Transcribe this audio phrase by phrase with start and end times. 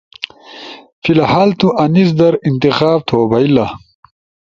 [1.01, 3.65] فی الھال تو انیس در انتخاب تھو بئیلا۔